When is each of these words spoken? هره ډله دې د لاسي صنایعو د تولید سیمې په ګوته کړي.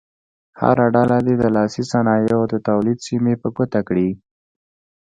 هره 0.61 0.85
ډله 0.95 1.17
دې 1.25 1.35
د 1.41 1.43
لاسي 1.55 1.83
صنایعو 1.91 2.43
د 2.51 2.53
تولید 2.67 2.99
سیمې 3.07 3.33
په 3.41 3.47
ګوته 3.55 3.81
کړي. 3.87 4.09